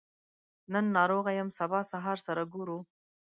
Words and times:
نن 0.73 0.85
ناروغه 0.95 1.31
يم 1.39 1.49
سبا 1.59 1.79
سهار 1.91 2.17
سره 2.27 2.43
ګورو 2.53 2.79